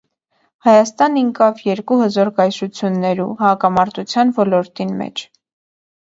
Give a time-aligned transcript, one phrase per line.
[0.67, 5.21] Հայաստան ինկաւ երկու հզօր կայսրութիւններու հակամարտութեան ոլորտին մէջ։